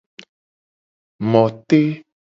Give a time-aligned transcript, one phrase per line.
[1.31, 1.87] Motede.